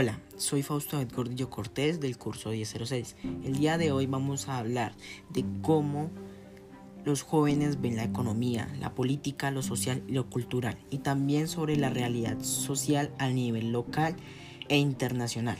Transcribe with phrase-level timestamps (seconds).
[0.00, 3.16] Hola, soy Fausto Gordillo Cortés del curso 1006.
[3.42, 4.92] El día de hoy vamos a hablar
[5.30, 6.08] de cómo
[7.04, 11.74] los jóvenes ven la economía, la política, lo social y lo cultural, y también sobre
[11.74, 14.14] la realidad social a nivel local
[14.68, 15.58] e internacional.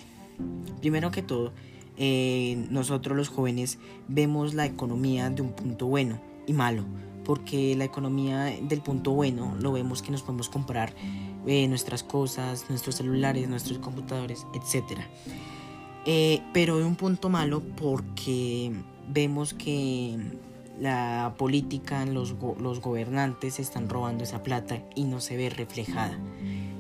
[0.81, 1.53] Primero que todo,
[1.97, 6.85] eh, nosotros los jóvenes vemos la economía de un punto bueno y malo,
[7.25, 10.93] porque la economía del punto bueno lo vemos que nos podemos comprar
[11.47, 14.99] eh, nuestras cosas, nuestros celulares, nuestros computadores, etc.
[16.07, 18.73] Eh, pero de un punto malo porque
[19.09, 20.17] vemos que
[20.81, 26.19] la política, los, los gobernantes están robando esa plata y no se ve reflejada.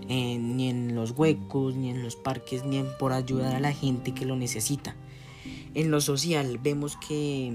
[0.09, 4.25] ni en los huecos, ni en los parques, ni por ayudar a la gente que
[4.25, 4.97] lo necesita.
[5.75, 7.53] En lo social vemos que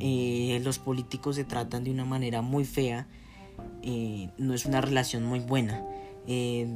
[0.00, 3.06] eh, los políticos se tratan de una manera muy fea,
[4.38, 5.84] no es una relación muy buena.
[6.26, 6.66] Eh,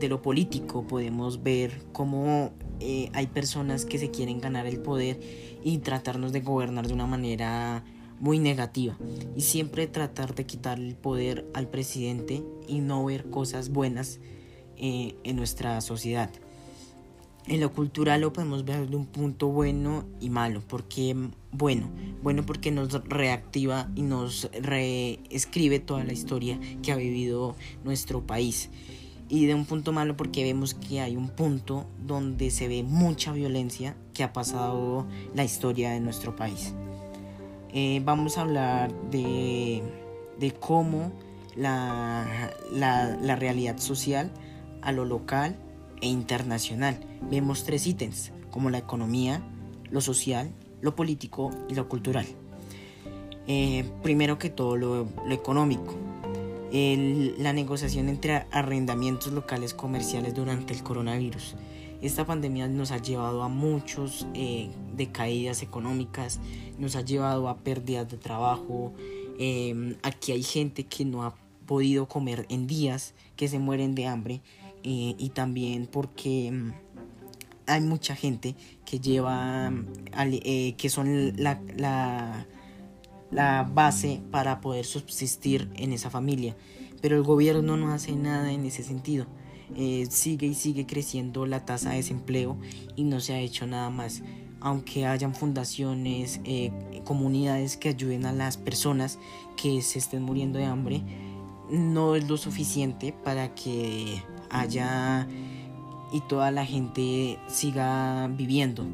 [0.00, 5.20] de lo político podemos ver cómo eh, hay personas que se quieren ganar el poder
[5.62, 7.84] y tratarnos de gobernar de una manera
[8.18, 8.96] muy negativa
[9.36, 14.20] y siempre tratar de quitar el poder al presidente y no ver cosas buenas
[14.76, 16.30] eh, en nuestra sociedad.
[17.46, 20.62] En lo cultural lo podemos ver de un punto bueno y malo.
[20.66, 21.16] porque
[21.52, 21.90] bueno?
[22.22, 28.70] Bueno porque nos reactiva y nos reescribe toda la historia que ha vivido nuestro país.
[29.28, 33.32] Y de un punto malo porque vemos que hay un punto donde se ve mucha
[33.32, 36.74] violencia que ha pasado la historia de nuestro país.
[37.72, 39.82] Eh, vamos a hablar de,
[40.38, 41.12] de cómo
[41.56, 44.32] la, la, la realidad social
[44.82, 45.56] a lo local
[46.00, 46.98] e internacional.
[47.30, 49.42] Vemos tres ítems, como la economía,
[49.90, 52.26] lo social, lo político y lo cultural.
[53.46, 55.96] Eh, primero que todo lo, económico.
[56.72, 61.56] la negociación entre arrendamientos locales comerciales durante el coronavirus.
[62.00, 66.40] Esta pandemia nos ha llevado a muchos eh, decaídas económicas,
[66.78, 68.94] nos ha llevado a pérdidas de trabajo.
[69.38, 71.34] Eh, aquí hay gente que no ha
[71.66, 74.40] podido comer en días, que se mueren de hambre
[74.82, 76.72] eh, y también porque mm,
[77.66, 78.54] hay mucha gente
[78.84, 79.86] que lleva, mm,
[80.16, 82.46] eh, que son la, la,
[83.72, 86.56] base para poder subsistir en esa familia.
[87.00, 89.26] Pero el gobierno no hace nada en ese sentido.
[89.76, 92.58] Eh, sigue y sigue creciendo la tasa de desempleo
[92.96, 94.22] y no se ha hecho nada más.
[94.60, 96.40] Aunque hayan fundaciones,
[97.04, 99.18] comunidades que ayuden a las personas
[99.56, 101.02] que se estén muriendo de hambre,
[101.70, 105.26] no es lo suficiente para que allá
[106.12, 108.86] y toda la gente siga viviendo.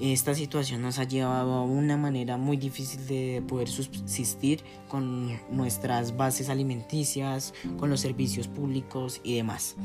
[0.00, 6.16] Esta situación nos ha llevado a una manera muy difícil de poder subsistir con nuestras
[6.16, 9.76] bases alimenticias, con los servicios públicos y demás.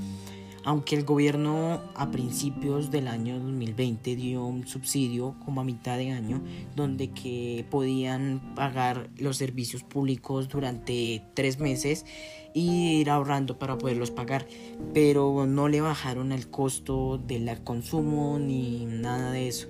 [0.66, 6.12] Aunque el gobierno a principios del año 2020 dio un subsidio como a mitad de
[6.12, 6.42] año
[6.76, 12.06] donde que podían pagar los servicios públicos durante tres meses
[12.54, 14.48] y ir ahorrando para poderlos pagar.
[14.94, 19.70] Pero no le bajaron el costo del consumo ni nada de eso.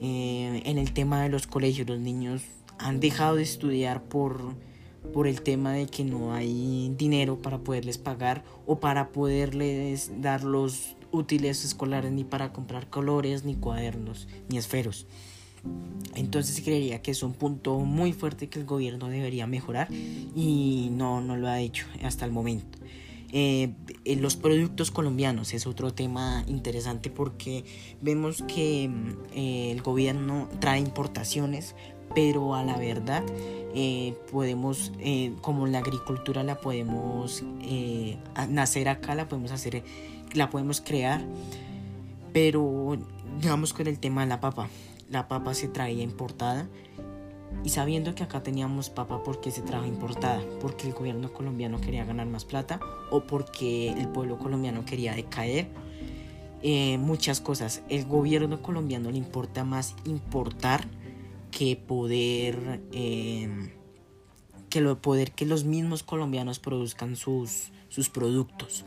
[0.00, 2.42] Eh, en el tema de los colegios los niños
[2.78, 4.54] han dejado de estudiar por
[5.12, 10.44] por el tema de que no hay dinero para poderles pagar o para poderles dar
[10.44, 15.06] los útiles escolares ni para comprar colores, ni cuadernos, ni esferos.
[16.14, 21.20] Entonces creería que es un punto muy fuerte que el gobierno debería mejorar y no,
[21.20, 22.78] no lo ha hecho hasta el momento.
[23.34, 23.72] Eh,
[24.20, 27.64] los productos colombianos es otro tema interesante porque
[28.02, 28.90] vemos que
[29.34, 31.74] eh, el gobierno trae importaciones,
[32.14, 33.22] pero a la verdad
[33.74, 38.18] eh, podemos, eh, como la agricultura la podemos eh,
[38.48, 39.82] nacer acá, la podemos hacer,
[40.34, 41.22] la podemos crear,
[42.34, 42.98] pero
[43.40, 44.68] digamos con el tema de la papa,
[45.08, 46.68] la papa se traía importada
[47.64, 52.04] y sabiendo que acá teníamos papa porque se trajo importada, porque el gobierno colombiano quería
[52.04, 52.78] ganar más plata
[53.10, 55.68] o porque el pueblo colombiano quería decaer.
[56.98, 57.82] muchas cosas.
[57.88, 60.86] El gobierno colombiano le importa más importar
[61.52, 63.70] que poder, em,
[64.68, 68.84] que lo, poder que los mismos colombianos produzcan sus, sus productos.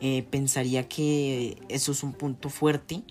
[0.00, 3.02] Eh, pensaría que eso es un punto fuerte,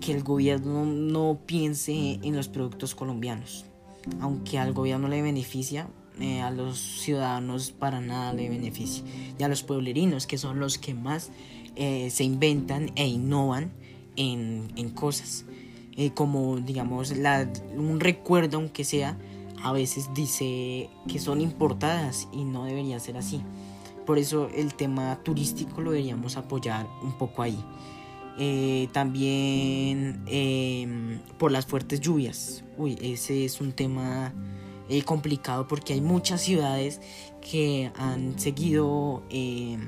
[0.00, 3.64] que el gobierno no piense en los productos colombianos,
[4.20, 5.88] aunque al gobierno le beneficia,
[6.20, 9.04] eh, a los ciudadanos para nada le beneficia,
[9.38, 11.30] y a los pueblerinos, que son los que más
[11.76, 13.72] eh, se inventan e innovan
[14.16, 15.44] en, en cosas.
[15.96, 17.12] Eh, como digamos
[17.76, 19.16] un recuerdo aunque sea
[19.62, 23.40] a veces dice que son importadas y no debería ser así
[24.04, 27.58] por eso el tema turístico lo deberíamos apoyar un poco ahí
[28.36, 32.64] Eh, también em, por las fuertes lluvias.
[32.76, 34.32] Uy, ese es un tema
[34.88, 37.00] eh, complicado porque hay muchas ciudades
[37.40, 39.80] que han seguido em,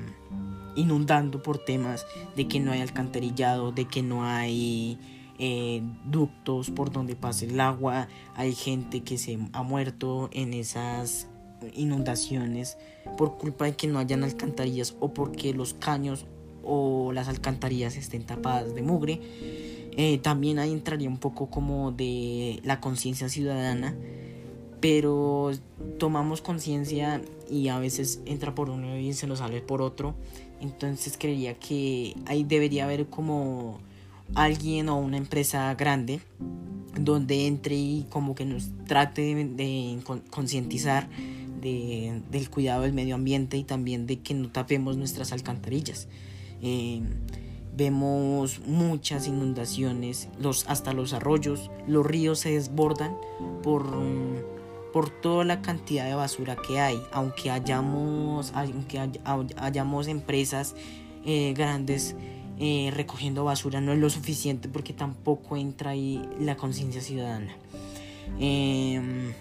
[0.77, 2.05] inundando por temas
[2.37, 4.97] de que no hay alcantarillado, de que no hay
[5.39, 11.27] eh, ductos por donde pase el agua, hay gente que se ha muerto en esas
[11.73, 12.77] inundaciones
[13.17, 16.25] por culpa de que no hayan alcantarillas o porque los caños
[16.63, 19.21] o las alcantarillas estén tapadas de mugre.
[19.99, 23.95] Eh, también ahí entraría un poco como de la conciencia ciudadana,
[24.79, 25.51] pero
[25.97, 30.13] tomamos conciencia y a veces entra por uno y se nos sale por otro.
[30.61, 33.79] Entonces creería que ahí debería haber como
[34.35, 36.21] alguien o una empresa grande
[36.99, 41.07] donde entre y como que nos trate de, concientizar
[41.61, 46.07] del cuidado del medio ambiente y también de que no tapemos nuestras alcantarillas.
[46.61, 47.01] Eh,
[47.75, 53.15] vemos muchas inundaciones, los, hasta los arroyos, los ríos se desbordan
[53.61, 53.85] por,
[54.93, 58.99] por toda la cantidad de basura que hay, aunque hayamos, aunque
[59.57, 60.75] hayamos empresas
[61.25, 62.15] eh, grandes
[62.59, 67.55] eh, recogiendo basura, no es lo suficiente porque tampoco entra ahí la conciencia ciudadana.
[68.39, 69.33] Em,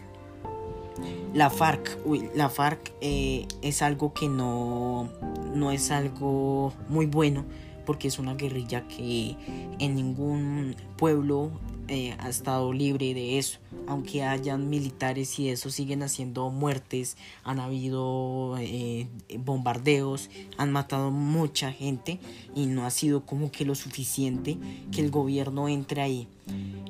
[1.34, 1.98] la FARC,
[2.34, 5.10] la FARC es algo que no,
[5.54, 7.44] no es algo muy bueno
[7.86, 9.36] porque es una guerrilla que
[9.78, 11.52] en ningún pueblo
[11.88, 13.58] eh, ha estado libre de eso.
[13.86, 19.06] Aunque hayan militares y eso siguen haciendo muertes, han habido eh,
[19.38, 20.28] bombardeos,
[20.58, 22.18] han matado mucha gente
[22.54, 24.58] y no ha sido como que lo suficiente
[24.90, 26.28] que el gobierno entre ahí.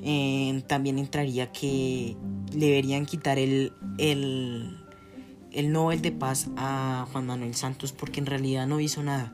[0.02, 2.16] Eh, también entraría que
[2.52, 4.78] deberían quitar el, el
[5.56, 9.32] el Nobel de Paz a Juan Manuel Santos porque en realidad no hizo nada.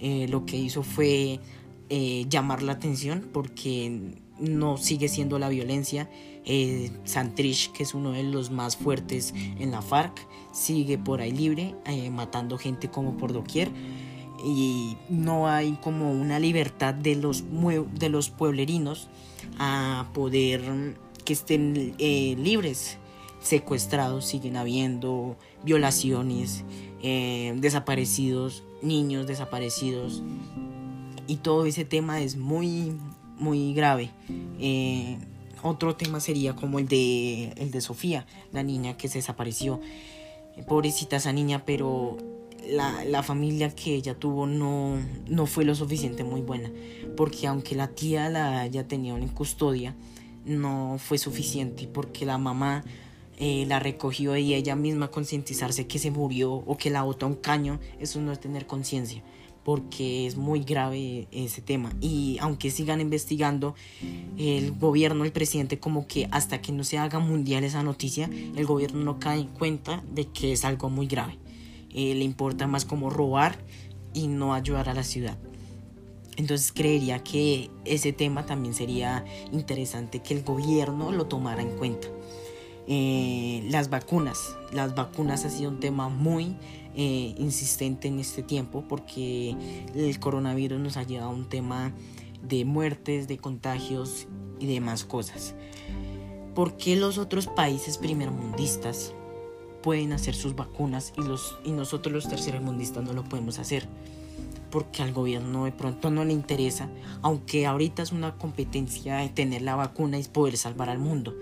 [0.00, 1.40] Eh, lo que hizo fue
[1.88, 6.08] eh, llamar la atención porque no sigue siendo la violencia.
[6.44, 11.32] Eh, Santrich, que es uno de los más fuertes en la FARC, sigue por ahí
[11.32, 11.74] libre,
[12.10, 13.70] matando gente como por doquier.
[14.44, 17.44] Y no hay como una libertad de los,
[17.94, 19.08] de los pueblerinos
[19.58, 22.98] a poder que estén libres
[23.40, 26.64] secuestrados, siguen habiendo violaciones,
[27.02, 30.22] eh, desaparecidos, niños desaparecidos.
[31.26, 32.96] Y todo ese tema es muy,
[33.38, 34.10] muy grave.
[34.58, 35.18] Eh,
[35.62, 39.80] otro tema sería como el de, el de Sofía, la niña que se desapareció.
[40.66, 42.16] Pobrecita esa niña, pero
[42.68, 44.96] la, la, familia que ella tuvo no,
[45.28, 46.70] no fue lo suficiente muy buena.
[47.16, 49.94] Porque aunque la tía la haya tenido en custodia,
[50.44, 51.86] no fue suficiente.
[51.86, 52.84] Porque la mamá
[53.40, 57.28] eh, la recogió y ella misma concientizarse que se murió o que la botó a
[57.28, 59.22] un caño, eso no es tener conciencia,
[59.64, 61.92] porque es muy grave ese tema.
[62.00, 63.76] Y aunque sigan investigando,
[64.36, 68.66] el gobierno, el presidente, como que hasta que no se haga mundial esa noticia, el
[68.66, 71.38] gobierno no cae en cuenta de que es algo muy grave.
[71.94, 73.56] Eh, le importa más como robar
[74.14, 75.38] y no ayudar a la ciudad.
[76.36, 82.08] Entonces creería que ese tema también sería interesante que el gobierno lo tomara en cuenta.
[82.90, 84.56] Eh, las vacunas.
[84.72, 86.56] Las vacunas ha sido un tema muy
[86.94, 89.54] eh, insistente en este tiempo porque
[89.94, 91.92] el coronavirus nos ha llevado a un tema
[92.42, 94.26] de muertes, de contagios
[94.58, 95.54] y demás cosas.
[96.54, 99.12] ¿Por qué los otros países primermundistas
[99.82, 103.86] pueden hacer sus vacunas y, los, y nosotros los tercermundistas no lo podemos hacer?
[104.70, 106.88] Porque al gobierno de pronto no le interesa,
[107.20, 111.34] aunque ahorita es una competencia de tener la vacuna y poder salvar al mundo.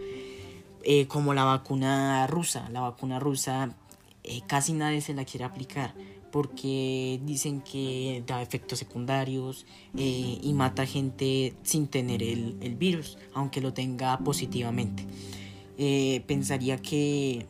[0.88, 2.68] Eh, como la vacuna rusa.
[2.70, 3.74] La vacuna rusa
[4.22, 5.94] eh, casi nadie se la quiere aplicar
[6.30, 9.66] porque dicen que da efectos secundarios
[9.98, 15.04] eh, y mata gente sin tener el, virus, aunque lo tenga positivamente.
[16.28, 17.46] pensaría que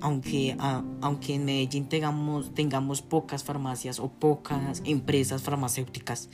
[0.00, 0.56] aunque,
[1.00, 6.28] aunque en Medellín tengamos, tengamos pocas farmacias o pocas empresas farmacéuticas,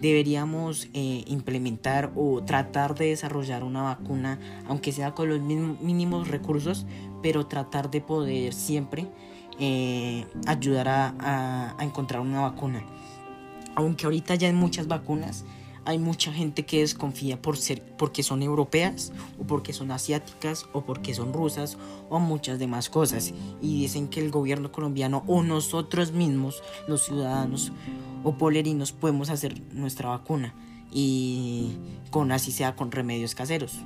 [0.00, 6.86] deberíamos eh, implementar o tratar de desarrollar una vacuna, aunque sea con los mínimos recursos,
[7.22, 9.08] pero tratar de poder siempre
[9.58, 12.84] eh, ayudar a, encontrar una vacuna.
[13.74, 15.44] Aunque ahorita ya hay muchas vacunas,
[15.88, 20.82] hay mucha gente que desconfía por ser porque son europeas o porque son asiáticas o
[20.82, 21.78] porque son rusas
[22.10, 27.72] o muchas demás cosas y dicen que el gobierno colombiano o nosotros mismos los ciudadanos
[28.22, 30.54] o polerinos podemos hacer nuestra vacuna
[30.92, 31.70] y
[32.10, 33.78] con así sea con remedios caseros.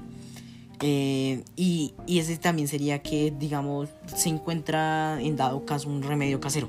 [0.80, 6.40] Eh, y, y, ese también sería que, digamos, se encuentra en dado caso un remedio
[6.40, 6.68] casero.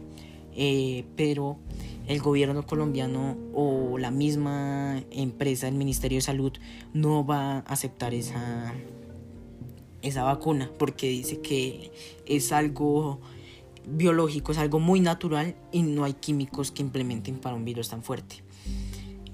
[0.56, 1.58] Eh, pero
[2.08, 6.54] el gobierno colombiano o la misma empresa, el Ministerio de Salud,
[6.94, 8.74] no va a aceptar esa,
[10.02, 11.92] esa vacuna porque dice que
[12.26, 13.20] es algo
[13.86, 18.04] biológico, es algo muy natural y no hay químicos que implementen para un virus tan
[18.04, 18.44] fuerte.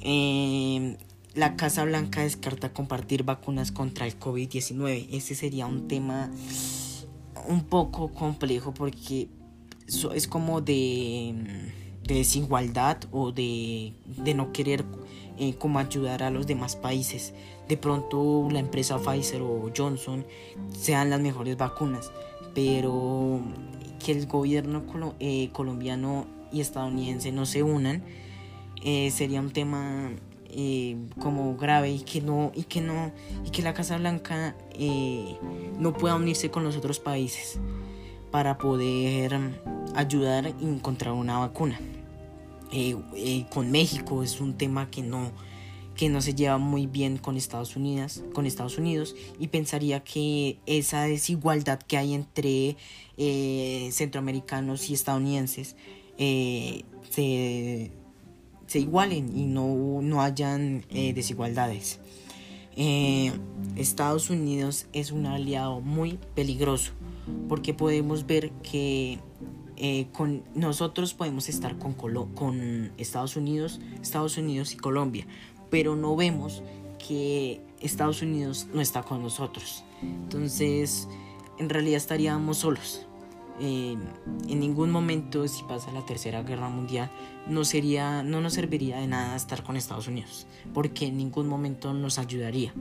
[0.01, 0.97] Eh,
[1.35, 5.07] la Casa Blanca descarta compartir vacunas contra el COVID-19.
[5.11, 6.31] Ese sería un tema
[7.47, 9.29] un poco complejo porque
[10.13, 11.33] es como de,
[12.15, 13.93] desigualdad o de,
[14.35, 14.85] no querer
[15.37, 17.33] eh, como ayudar a los demás países.
[17.67, 20.25] De pronto la empresa Pfizer o Johnson
[20.73, 22.11] sean las mejores vacunas,
[22.53, 23.41] pero
[24.03, 24.83] que el gobierno
[25.19, 28.03] eh, colombiano y estadounidense no se unan
[28.83, 30.11] eh, sería un tema
[31.19, 33.11] como grave y que no y que no
[33.45, 34.55] y que la Casa Blanca
[35.77, 37.59] no pueda unirse con los otros países
[38.31, 39.37] para poder
[39.95, 41.79] ayudar a encontrar una vacuna.
[42.71, 45.31] Eh, eh, con México es un tema que no,
[45.95, 50.59] que no se lleva muy bien con Estados Unidos, con Estados Unidos y pensaría que
[50.67, 52.77] esa desigualdad que hay entre
[53.17, 55.75] eh, centroamericanos y estadounidenses
[56.17, 56.83] se,
[58.67, 61.99] se, igualen y no, no hayan desigualdades.
[63.75, 66.91] Estados Unidos es un aliado muy peligroso
[67.47, 69.19] porque podemos ver que
[69.79, 75.25] eh, con nosotros podemos estar con, con Estados Unidos, Estados Unidos y Colombia,
[75.69, 76.61] pero no vemos
[77.07, 79.85] que Estados Unidos no está con nosotros.
[80.01, 81.07] Entonces,
[81.59, 83.05] en realidad estaríamos solos.
[83.61, 83.97] Eh,
[84.47, 87.09] en ningún momento, si pasa la tercera guerra mundial,
[87.47, 91.93] no, sería, no nos serviría de nada estar con Estados Unidos, porque en ningún momento
[91.93, 92.73] nos ayudaría.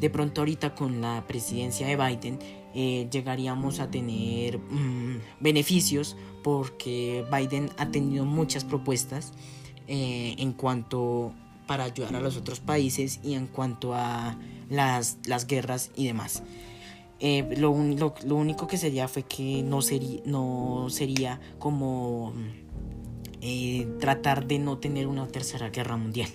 [0.00, 2.38] De pronto ahorita con la presidencia de Biden
[2.80, 9.32] eh, llegaríamos a tener mm, beneficios porque Biden ha tenido muchas propuestas
[9.88, 11.32] eh, en cuanto
[11.66, 14.38] para ayudar a los otros países y en cuanto a
[14.70, 16.44] las, las guerras y demás.
[17.18, 17.74] Eh, lo,
[18.24, 22.32] lo, único que sería fue que no, sería no sería como
[23.98, 26.30] tratar de no tener una tercera guerra mundial.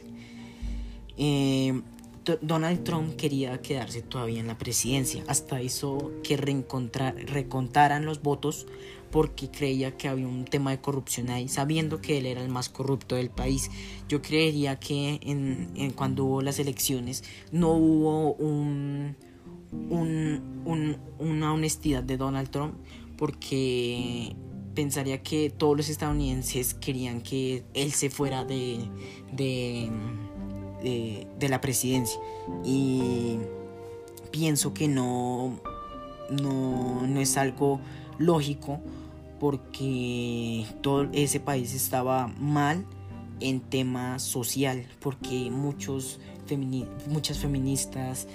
[2.41, 8.65] Donald Trump quería quedarse todavía en la presidencia, hasta hizo que recontaran los votos
[9.11, 12.69] porque creía que había un tema de corrupción ahí, sabiendo que él era el más
[12.69, 13.69] corrupto del país.
[14.09, 19.15] Yo creería que en, cuando hubo las elecciones no hubo un,
[21.19, 22.73] una honestidad de Donald Trump
[23.17, 24.35] porque
[24.73, 28.79] pensaría que todos los estadounidenses querían que él se fuera de,
[29.31, 29.91] de
[30.83, 32.19] de, la presidencia.
[32.63, 33.37] Y
[34.31, 35.59] pienso que no,
[36.29, 37.79] no, no es algo
[38.17, 38.79] lógico
[39.39, 42.85] porque todo ese país estaba mal
[43.39, 46.19] en tema social, porque muchos
[47.07, 48.27] muchas feministas,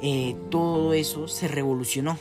[0.00, 2.16] eh, todo eso se revolucionó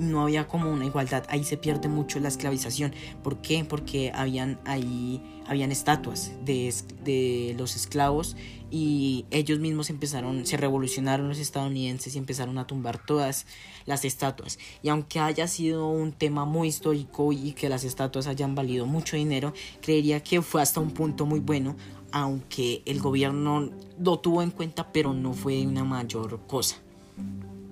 [0.00, 1.24] no había como una igualdad.
[1.28, 2.92] Ahí se pierde mucho la esclavización.
[3.22, 3.64] ¿Por qué?
[3.64, 8.36] Porque habían ahí habían estatuas de, de los esclavos
[8.70, 13.46] y ellos mismos empezaron, se revolucionaron los estadounidenses y empezaron a tumbar todas
[13.84, 14.60] las estatuas.
[14.80, 19.16] Y aunque haya sido un tema muy histórico y que las estatuas hayan valido mucho
[19.16, 21.74] dinero, creería que fue hasta un punto muy bueno,
[22.12, 26.76] aunque el gobierno lo tuvo en cuenta, pero no fue una mayor cosa.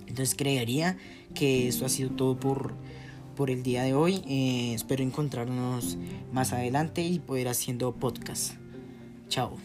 [0.09, 0.99] Entonces creería
[1.39, 2.75] que eso ha sido todo por,
[3.37, 4.23] por el día de hoy.
[4.27, 5.97] Eh, espero encontrarnos
[6.33, 8.55] más adelante y poder haciendo podcast.
[9.29, 9.57] Chao.